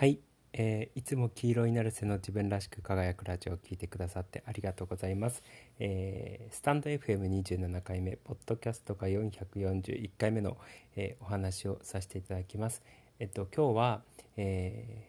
[0.00, 0.18] はい、
[0.54, 5.42] えー、いつも黄色になる背の自分らしく輝くラジオを聴いてくださってありがとうございます。
[5.78, 10.56] えー、スタンド FM27 回目、ポッドキャストが441回目の、
[10.96, 12.82] えー、お話をさせていただきます。
[13.18, 14.02] えっと、今日は、
[14.38, 15.06] え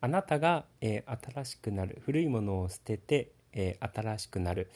[0.00, 4.70] あなたが、え新しくなる、古いものを捨てて、え新しくなる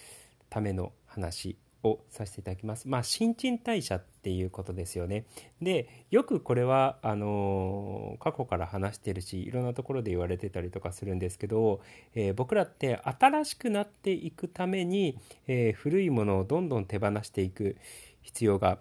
[0.50, 2.88] ための話をさせていただきます。
[2.88, 5.24] まあ、新陳代謝っていうことですよね。
[5.62, 11.80] で、よくこれは、あの過去から話してるし、いろんなところで言われてたりとかするんですけど、
[12.14, 17.76] えー、僕らって新しくなっていくために、えー、古いものをどんどん手放していく
[18.22, 18.78] 必要が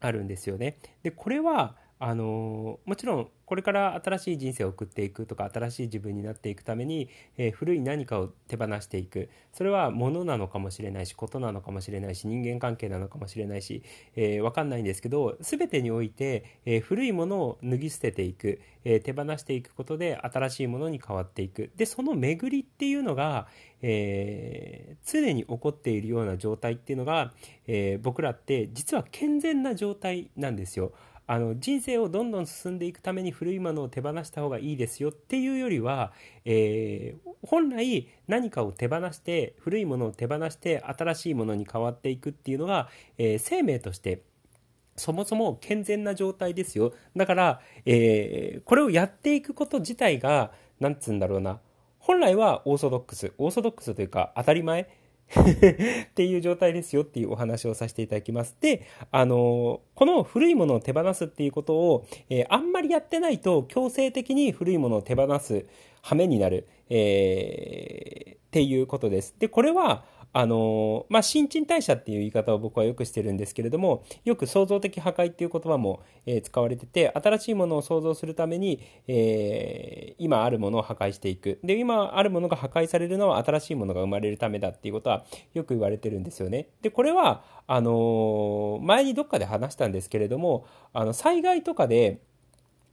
[0.00, 0.76] あるんですよね。
[1.02, 9.28] で、これは、あのもちろんこれから新しい人生を送っていくとか新しい自分になっていくために、えー、古い何かを手放していく。
[9.52, 13.84] それは物なのかもしれないしことなのかもしれないし人間関係なのかもしれないし、
[14.16, 21.70] えー、分かんないんですけど全てにおいて、えー、古いものを脱ぎ捨てていく、え手放していくことで新しいものに変わっていく。
[21.76, 23.46] でその巡りっていうのが、
[23.80, 27.32] え常に起こっているような状態っていうのが、
[27.68, 30.92] え僕らって実は健全な状態なんですよ。
[31.26, 36.12] あの人生をどんどん進んでいくために古いものを手放した方がいいですよっていうよりは、
[36.44, 44.22] えー、本来何かを手放して古いものを手放して新しいものに変わっていくっていうのが、えー、生命として
[44.96, 46.92] そもそも健全な状態ですよ。
[47.16, 51.60] だから、えー、これをやっていくこと自体が何つうんだろうな。
[51.98, 53.32] 本来はオーソドックス。
[53.38, 55.01] オーソドックスというか当たり前。
[55.40, 58.56] っていう状態ですよっていうお話をさせていただきます。
[58.60, 65.64] で、あの、この古いものを手放すっていうことを、えー、あんまりやってないと強制的に古いものを手放す
[66.02, 69.34] 羽目になる、えー、っていうことです。
[69.38, 70.04] で、これは、
[70.34, 81.60] あのまあ、新陳代謝っていう言い方を僕はよくしてるんですけれども、よく創造的破壊っていう言葉も、えー、使われてて、新しいものを創造するために、えー、今あるものを破壊していく。
[81.62, 86.68] で、今あるものが破壊されるのは新しいものが生まれるためだっていうことはよく言われてるんですよね。
[86.80, 92.20] で、これは、あの前にどっかで話したんですけれども、あの、災害とかで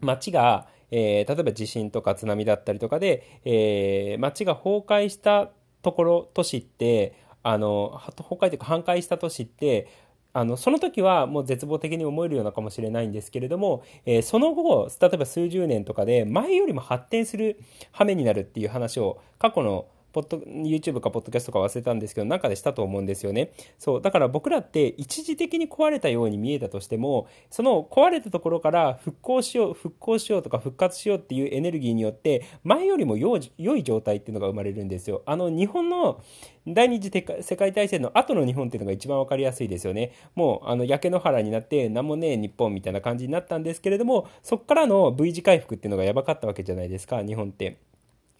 [0.01, 7.13] 街が、えー、例えば地震とか津波だったりとかで、えー、街が崩壊したところ、都市って、
[7.43, 9.87] あの崩壊というか半壊した都市って
[10.31, 17.59] あのその時はもう絶望的に思えるようなかもしれないんですけれども、えー、その後例えば数十年とかで前よりも発展する
[17.91, 23.51] 羽目になるっていう話を過去のポッド YouTube かポッドキャストか忘れたんですけど中でしたと思うんですよね。
[23.77, 35.21] そうだから僕らって一時的に壊れたように見えたとしてもその壊れたところから復興しよう復興しようとか復活しようっていうエネルギーによって前よりも良い状態っていうのが生まれるんですよ。
[35.25, 36.21] あの日本の
[36.67, 40.13] 第二次世界大戦の後の日本っていうのが一番分かりやすいですよね。
[40.35, 47.88] もうあの焼け野原になって何もねえ日本みたいな感じになったんですけれどもそこからの V 字回復っていうのがやばかったわけじゃないですか日本って。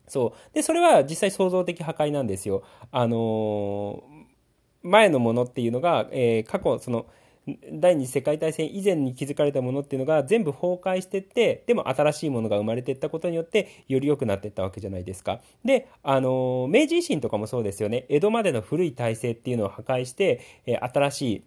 [0.10, 0.54] そう。
[0.54, 2.64] で、それは実際創造的破壊なんですよ。
[2.92, 7.06] あのー、前のものっていうのが、えー、過去、その、
[7.72, 21.44] 第二次世界大戦以前に築かれたものっていうのが全部崩壊してってでも新しいものが生まれていったことによってより良くなっていったわけじゃないですかであの明治維新とかもそうですよね江戸までの古い体制っていうのを破壊して、え新しい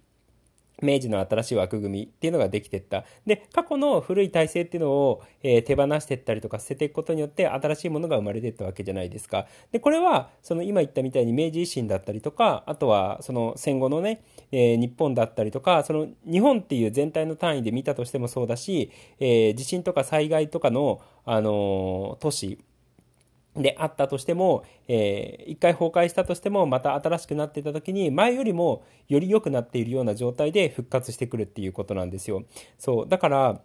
[0.82, 3.04] 明治の新しい枠組みっていうのができていった。
[3.26, 9.46] で、過去の古い体制っていうのを、えー、手放していったりとか捨てていくことによって新しいものが生まれていったわけじゃないですか。
[9.70, 18.90] で、これは、その今言ったみたいに明治維新だったりとか、あとはその戦後のね、えー、日本だったりとか、その日本っていう全体の単位で見たとしてもそうだし、
[19.20, 22.58] えー、地震とか災害とかの、あの都市、
[23.56, 32.44] であったとしても、えー、一回崩壊したとしても、また新しくなっていた時に、前よりもより良くなっているような状態で復活してくるっていうことなんですよ。
[32.78, 33.08] そう。
[33.08, 33.60] だから、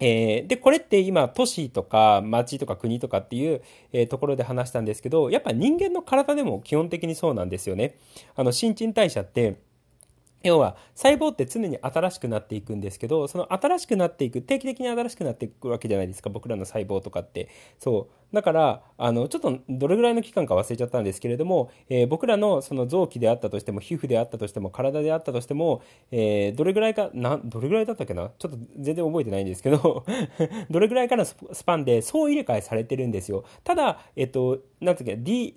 [0.00, 3.60] えー、で、これって今、都市とか町とか国とかっていう、
[3.92, 7.96] えー、ところで話したんですけど、やっぱ人間の体でも基本的にそうなんですよね。
[8.34, 9.56] あの、新陳代謝って、
[10.42, 17.48] 要は細胞って常に新しくなっていくんですけどその新しくなっていく定期的に新しくなっていくわけじゃないですか僕らの細胞とかって
[17.78, 28.30] そうだからあのちょっとどれぐらいの期間か忘れちゃったんですけれども、えー、僕らのその臓器であったとしても皮膚であったとしても体であったとしても、えー、どれぐらいかなどれぐらいだったっけな？
[28.38, 30.04] ちょっと全然覚えてないんですけど
[30.70, 33.44] どれぐらいかのスパンで総入れ替えされてるんですよ。
[33.64, 35.54] ただえっとなんていうか、D、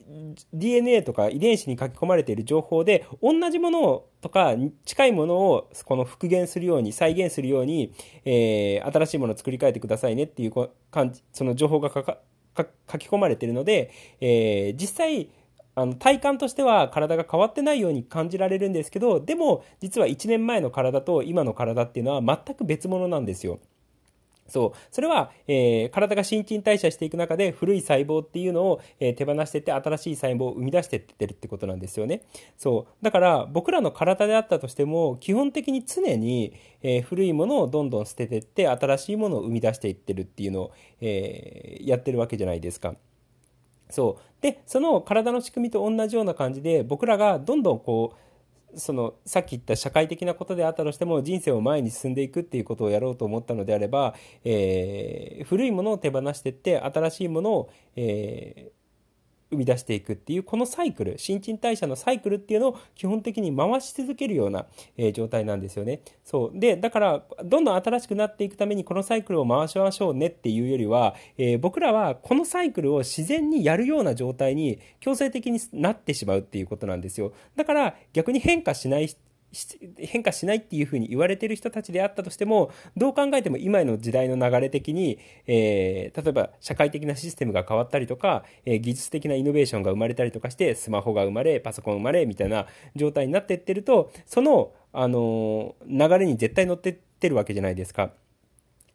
[0.53, 4.55] DNA とか遺伝子に書き込まれている情報で同じものをとか
[4.85, 7.93] 近いものをこの復元するように再現するように、
[8.25, 12.19] えー、新しいものを作り変えてくださいねっていう感じその情報がかか
[12.55, 13.91] 書き込まれているので、
[14.21, 15.29] えー、実際
[15.75, 23.59] あの体感としては体が変わってないように感じられるんですけどでも実は1年前の体と今の体っていうのは全く別物なんですよ。
[24.47, 24.79] そう。
[24.91, 32.23] それは、えー、体が新陳代謝していく中で古い細胞っていうのを、えー、手放してって新しい細胞を生み出していってるってことなんですよね。
[32.57, 33.03] そう。
[33.03, 42.95] だから僕らの体であったとしても基本的に常に、えー、古いものをどんどん捨ててって新しいものを生み出していってるっていうのを、えやってるわけじゃないですか。
[43.89, 44.41] そう。
[44.41, 48.17] で、その体の仕組みと同じような感じで僕らがどんどんこう
[48.75, 58.82] そのさっき言った社会的なことであったとしても人生を前に進んでいくっていうことをやろうと思ったのであれば、えー、古いものを手放してって新しいものを、えー
[59.53, 64.65] 生み出していくっていうこのサイクル新陳代謝のサイクルっていうのを基本的に回し続けるような、
[64.97, 66.01] えー、状態なんですよね。
[66.23, 66.59] そう。
[66.59, 77.33] でだからどんどん新しくなっていくためにこのサイクルを回しましょうねっていうよりは、えー、僕らはこのサイクルを自然にやるような状態に強制的になってしまうっていうことなんですよ。
[77.55, 79.09] だから逆に変化しない
[79.97, 92.65] 変化しないっていうふうに言われてる人たちであったとしてもどう考えても今の時代の流れ的に、えー、例えば社会的なシステムが変わったりとか、えー、技術的なイノベーションが生まれたりとかしてスマホが生まれパソコン生まれみたいな
[92.95, 98.11] 状態になっていってるとその、あのー、流れに絶対乗ってってるわけじゃないですか。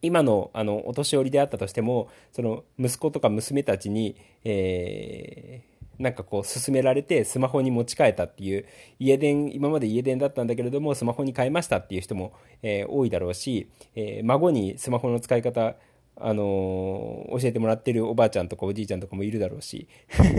[0.00, 8.66] 今のあのお年寄りであったとしてもその息子とか娘たちに、えーなんかこう勧められてスマホに持ち替えたっていう
[8.98, 15.74] 家電今まで家電だったんだけれどもスマホに変えましたっていう人も、えー、多いだろうし、えー、孫にスマホの使い方
[16.20, 19.86] あのー、教えてもらってるおばあちゃんとかおじいちゃんとかもいるだろうし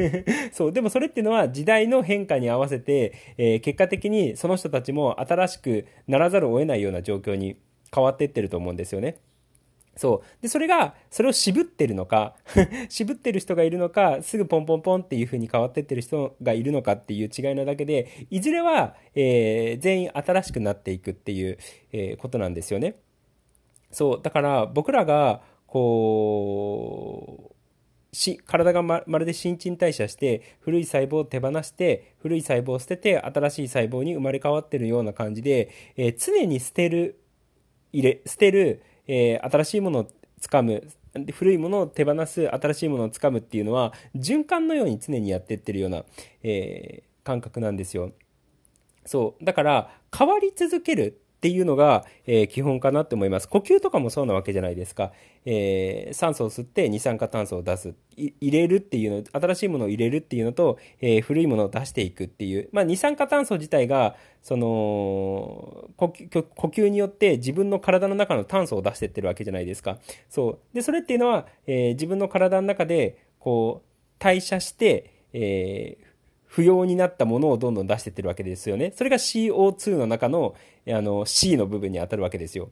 [0.51, 7.55] そうでもそれっていうのは時代の変化に合わせて、えー、結果的にその人たちも新しくならざるを得ないような状況に
[7.93, 9.17] 変わっていってると思うんですよね。
[9.99, 10.41] そう。
[10.41, 12.37] で、それが、それを渋ってるのか
[12.87, 21.57] 渋ってる人がいるのか、すぐポンポンポンっていう風に変わってってる人がいるのかっていう違いなだけで、いずれは、えー、全員新しくなっていくっていう、
[21.91, 22.95] えー、ことなんですよね。
[23.91, 24.21] そう。
[24.23, 37.19] だから、僕らが、こう、し体がまるで新陳代謝して古い細胞を手放して古い細胞を捨てて新しい細胞に生まれ変わってるような感じで、えー、常に捨てる
[37.91, 38.81] 入れ捨てる
[39.11, 40.87] えー、新しいものをつかむ
[41.33, 46.03] 古いものを手放す新しいものをつかむっていうのは循環のように常にやってってるような、
[46.43, 48.11] えー、感覚なんですよ。
[49.05, 53.47] そうだから変わり続けるっていうのが、えー、基本かなって思います。
[53.47, 55.13] 呼吸とかもそうなわけじゃないですか。
[55.45, 57.93] えー、酸素を吸って二酸化炭素を出す。
[58.17, 62.67] 入れるっていうの、新しいものを入れるっていうのと、えー、古いものを出していくっていう。
[62.73, 69.97] まあ、二酸化炭素自体が、その呼吸、呼吸によって自分の体の中の炭素を出してってるわけじゃないですか。
[70.29, 70.75] そう。
[70.75, 73.89] で、それっていうのは、え、自分の体の中で、こう、
[74.19, 76.08] 代謝して、えー、
[76.49, 78.91] 不要になったものをどんどん出してってるわけですよね。
[78.95, 80.55] それが CO2 の中の
[80.87, 82.69] あの C の部分に当たるわけですよ。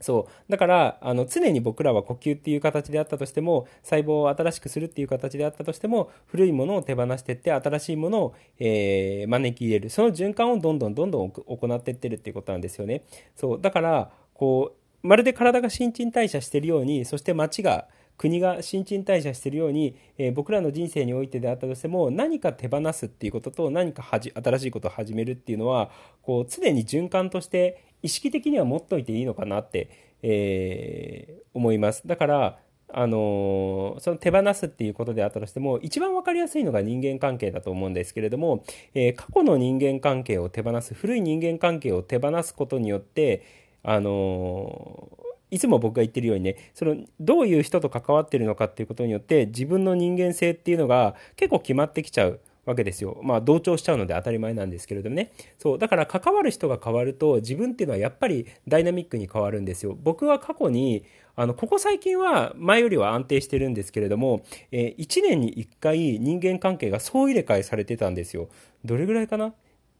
[0.00, 0.52] そう。
[0.52, 9.88] だから、あの、常に僕らは呼吸っていう形であったとしても、細胞を新しくするっていう形であったとしても、古いものを手放してって、新しいものを、えー、招き入れる。
[9.88, 13.02] その循環をどんどんどんどん行っていってるっていうことなんですよね。
[13.34, 13.60] そう。
[13.60, 25.90] だから、こう、まるで体が新陳代謝してるように、そして街が、国が新陳代謝しているように、えー、僕らの人生においてであったとしても何か手放すっていうことと何かはじ新しいことを始めるっていうのは
[26.22, 32.06] こう常に循環として意識的には持っといていいのかなって、えー、思います。
[32.06, 32.58] だから
[32.96, 43.42] あのー、その手放すっていうことであったとしても、一番わかりやすいのが人間関係だと思うんですけれども、えー、過去の人間関係を手放す、古い人間関係を手放すことによって、
[43.82, 45.10] あの
[45.54, 52.40] いつも僕が言ってるようにね、その、どういう人と関わってるのかっていうことによって、自分の人間性っていうのが結構決まってきちゃう。
[52.66, 53.20] わけですよ。
[53.22, 55.32] まあ同調しちゃうので当たり前なんですけれどもね。
[55.58, 55.78] そう。
[55.78, 59.98] だから関わる人が変わると自分っていうのはやっぱりダイナミックに変わるんですよ。
[60.02, 61.04] 僕は過去に、
[61.36, 68.48] あの、ここ最近は前よりは安定してるんですけれども、えー、1年に1回人間関係が総入れ替えされてたんですよ。
[68.82, 69.52] どれぐらいかな？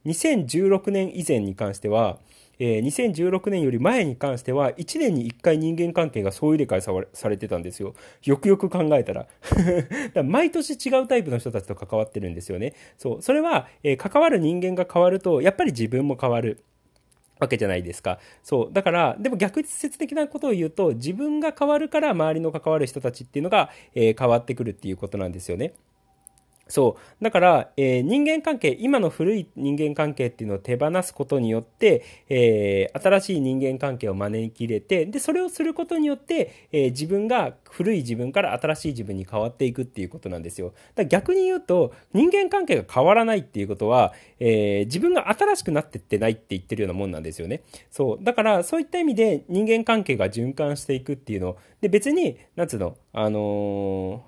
[0.07, 2.19] ?2016 年以前に関しては、
[2.59, 7.95] えー、2016年より前に関しては、1年に1回人間関係が総入れ替えされてたんですよ。
[8.25, 9.27] よくよく考えたら。
[10.15, 12.75] ら毎年違うタイプの人たちと関わってるんですよね。
[12.99, 13.23] そう。
[13.23, 16.61] それは、えー、関わる人間が変わると、やっぱり自分も変わる。
[17.41, 18.21] わけじゃないですか。
[18.45, 18.73] そう。
[18.73, 25.75] だから、でも逆説的なことを言うと、自分が変わるから周りの関わる人たちっていうのが、えー、変わってくるっていうことなんですよね。
[26.67, 27.25] そう。
[27.25, 40.73] だから、えー、人間関係、今の古い人間関係っていうのを手放すことによって、えー、新しい人間関係を招き入れて、で、それをすることによって、えー、自分が古い自分から新しい自分に変わっていくっていうことなんですよ。
[40.95, 47.63] だ逆に言うと、人間関係が変わらないっていうことは、え、自分が新しくなってってないって言ってるようなもんなんですよね。
[47.91, 48.25] そう。
[48.25, 51.57] だから、そういった意味で人間関係が循環していくっていうの。
[51.81, 54.25] で、別に、なんつうの、あの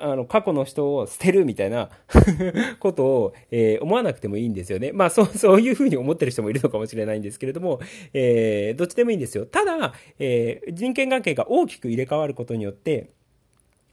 [0.00, 1.90] あの、過去の人を捨てるみたいな
[2.80, 4.92] ことを、えー、思わなくてもいいんですよね。
[4.92, 7.80] まあ、そう、 そういうふうに思ってる人もいるのかもしれないんですけれども、
[8.12, 9.46] えー、どっちでもいいんですよ。
[9.46, 13.10] ただ、えー、人権関係が大きく入れ替わることによって、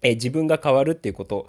[0.01, 1.47] え、自分が変わるっていうこと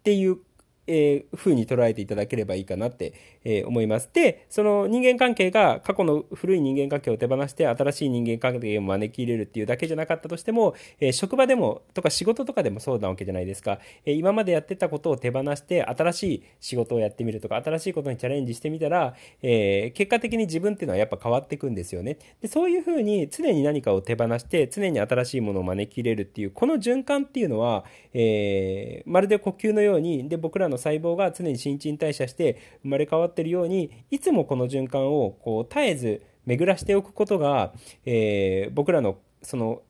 [0.00, 0.38] っていう
[0.86, 3.12] えー、風に捉えていただければいいかなって、
[3.44, 4.10] えー、思います。
[4.12, 13.78] で、その人間関係が過去の古い人間関係を手放して新しい人間関係を招き入れるっていうだけじゃなかったとしても、えー、職場でもとか仕事とかでもそうなわけじゃないですか。
[14.04, 22.18] え今までやってたことを手放して新しい仕事をやってみるとか、新しいことにチャレンジしてみたら、え結果的に自分っていうのはやっぱ変わっていくんですよね。
[22.40, 37.72] で、そういう風に常に何かを手放して常に新しいものを招き入れるっていう、この循環っていうのは、えまるで呼吸のように、で、僕らの細胞が常に新陳代謝して生まれ変わってるようにいつもこの循環をこう絶えず巡らしておくことが、
[38.04, 39.82] えー、僕らのその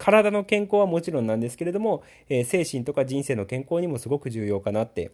[0.00, 5.12] 体の健康はもちろんなんですけれども、えー、精神とか人生の健康にもすごく重要かなって、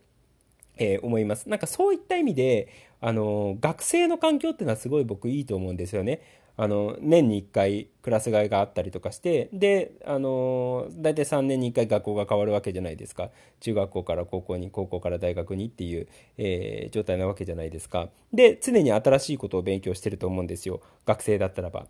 [0.76, 1.48] えー、思います。
[1.48, 2.68] なんかそういった意味で、
[3.00, 6.20] あの学生の環境っていうのはすごい僕いいと思うんですよね。
[6.56, 16.08] あの年に1回クラス替えがあったりとかしてであの大体3年に1回学校が変わるわけじゃないですか中学校から高校に高校から大学にっていう、
[16.38, 21.86] えー、状態なわけじゃないですかで常に新しいことを勉強してると思うんですよ学生だったらば。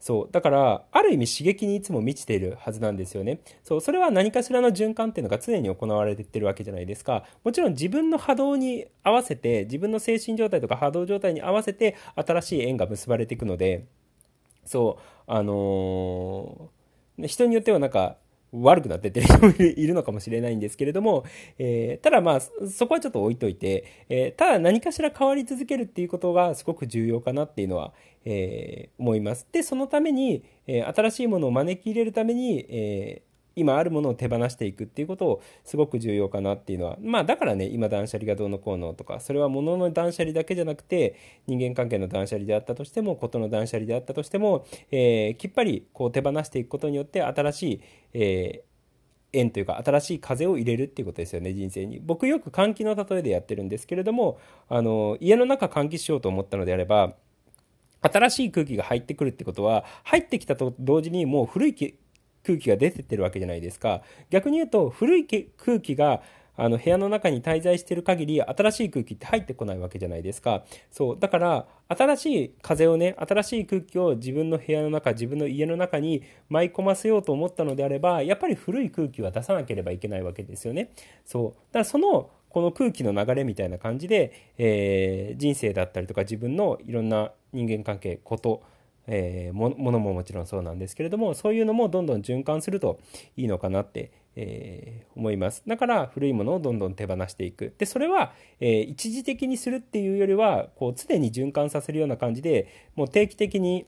[0.00, 0.32] そう。
[0.32, 3.40] だから、ある意味刺激にいつも満ちているはずなんですよね。
[3.62, 3.80] そう。
[3.82, 7.24] それは何かしらの循環っていうのが常に行われてってるわけじゃないですか。
[7.44, 13.84] もちろん自分の波動に合わせて、自分の精神状態とか波動状態に合わせて、新しい縁が結ばれていくので、
[14.70, 18.18] そう、あのー、人によってはなんか、
[18.52, 21.24] 悪くなってってる 人もいるのかもしれないんですけれども、
[21.58, 27.92] えー、ただまあ、そこはちょっと置いといて、えー、ただ何かしら変わり続けるっていうことがすごく重要かなっていうのは、
[28.24, 29.46] えー、思います。
[29.50, 33.22] で、そのために、え新しいものを招き入れるために、え
[33.56, 36.96] 今あるものを手放していくっていうことをすごく重要かなっていうのは。
[37.00, 41.16] まあだからね今断捨離がどうのこうのとかそれは物の断捨離だけじゃなくて
[41.46, 47.80] 人間関係の断捨離であったとしても事の断捨離であったとしても、えー、きっぱりこう手放していくことによって新しい、
[48.14, 48.70] えー
[49.32, 52.00] 縁というか新しい風を入れるっていうことですよね人生に。
[52.00, 54.38] 僕よく換気の例えでやってるんですけれども
[54.68, 57.14] あの家の中換気しようと思ったのであれば
[58.02, 61.74] 新しい空気が入ってくるってことは入ってきたと同時にもう古い
[62.44, 64.02] 空気が出てってるわけじゃないですか。
[64.30, 66.22] 逆に言うと、古い空気が
[66.56, 70.62] あの部屋の中に滞在している限り新しい空気って入ってこないわけじゃないですか。
[70.90, 71.18] そう。
[71.18, 80.90] だから、新しい風をね、新しい空気を自分の部屋の中、自分の家の中に舞い込ませようと思ったのであれば、やっぱり古い空気は出さなければいけないわけですよね。
[81.24, 81.50] そう。
[81.50, 88.62] だからその、この空気の流れみたいな感じで、えー、人生だったりとか自分のいろんな人間関係、こと、
[89.12, 93.00] えー、ものももちろんそうなんですけれどもそういうのもどんどん循環すると
[93.36, 95.62] いいのかなって、えー、思います。
[95.66, 97.74] だから古いものをどんどん手放していく。
[97.76, 103.86] でそれは、えー、一時的にするっていうよりはこう常に循環させるような感じでもう定期的に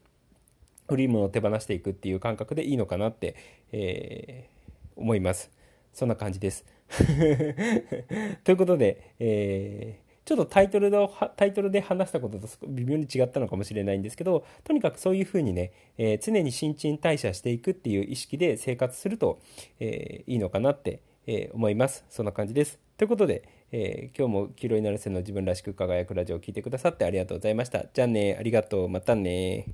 [0.88, 3.36] 古いものを手放していくっていう感覚でいいのかなって、
[3.72, 4.52] えー
[4.96, 5.50] 思います。
[5.92, 6.64] そんな感じです。
[8.44, 19.40] ということで、えーちょっとタイトルでタイトルで話したことと微妙に違ったのかもしれないんですけど、とにかくそういうふうにね、えー、常に新陳代謝していくっていう意識で生活すると、
[19.80, 22.04] えー、いいのかなって、えー、思います。
[22.08, 22.78] そんな感じです。
[22.96, 27.86] ということで、え今日も黄色いなるせの自分らしく輝くラジオを聴いてくださってありがとうございました。
[27.92, 29.66] じゃあね、ありがとう、またね。